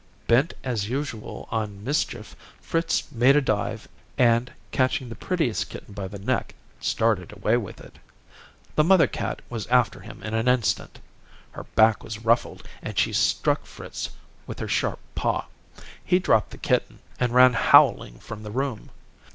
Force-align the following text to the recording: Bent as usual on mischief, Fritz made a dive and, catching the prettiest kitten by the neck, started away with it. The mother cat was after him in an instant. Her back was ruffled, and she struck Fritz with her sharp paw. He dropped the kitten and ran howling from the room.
Bent 0.25 0.55
as 0.63 0.89
usual 0.89 1.47
on 1.51 1.83
mischief, 1.83 2.35
Fritz 2.59 3.11
made 3.11 3.35
a 3.35 3.39
dive 3.41 3.87
and, 4.17 4.51
catching 4.71 5.09
the 5.09 5.15
prettiest 5.15 5.69
kitten 5.69 5.93
by 5.93 6.07
the 6.07 6.17
neck, 6.17 6.55
started 6.79 7.31
away 7.31 7.55
with 7.55 7.79
it. 7.79 7.99
The 8.75 8.83
mother 8.83 9.05
cat 9.05 9.43
was 9.47 9.67
after 9.67 9.99
him 9.99 10.23
in 10.23 10.33
an 10.33 10.47
instant. 10.47 10.97
Her 11.51 11.65
back 11.75 12.03
was 12.03 12.25
ruffled, 12.25 12.67
and 12.81 12.97
she 12.97 13.13
struck 13.13 13.67
Fritz 13.67 14.09
with 14.47 14.57
her 14.57 14.67
sharp 14.67 14.97
paw. 15.13 15.45
He 16.03 16.17
dropped 16.17 16.49
the 16.49 16.57
kitten 16.57 16.97
and 17.19 17.35
ran 17.35 17.53
howling 17.53 18.17
from 18.21 18.41
the 18.41 18.49
room. 18.49 18.89